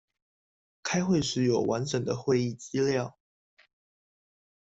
[0.81, 3.19] 開會時有完整的會議資料